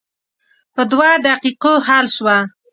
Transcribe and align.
په 0.73 0.81
دوه 0.91 1.09
دقیقو 1.27 1.73
حل 1.87 2.05
شوه. 2.15 2.37